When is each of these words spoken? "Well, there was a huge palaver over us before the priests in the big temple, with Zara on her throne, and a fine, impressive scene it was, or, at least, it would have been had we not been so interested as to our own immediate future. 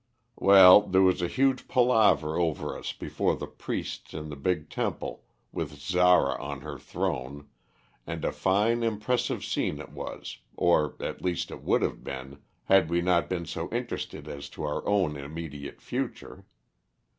"Well, 0.39 0.81
there 0.81 1.03
was 1.03 1.21
a 1.21 1.27
huge 1.27 1.67
palaver 1.67 2.35
over 2.35 2.75
us 2.75 2.91
before 2.91 3.35
the 3.35 3.45
priests 3.45 4.15
in 4.15 4.29
the 4.29 4.35
big 4.35 4.67
temple, 4.71 5.25
with 5.51 5.77
Zara 5.77 6.41
on 6.41 6.61
her 6.61 6.79
throne, 6.79 7.49
and 8.07 8.25
a 8.25 8.31
fine, 8.31 8.81
impressive 8.81 9.45
scene 9.45 9.77
it 9.79 9.91
was, 9.91 10.39
or, 10.57 10.95
at 10.99 11.21
least, 11.21 11.51
it 11.51 11.61
would 11.61 11.83
have 11.83 12.03
been 12.03 12.41
had 12.63 12.89
we 12.89 13.01
not 13.01 13.29
been 13.29 13.45
so 13.45 13.69
interested 13.69 14.27
as 14.27 14.49
to 14.49 14.63
our 14.63 14.83
own 14.87 15.15
immediate 15.17 15.79
future. 15.83 16.45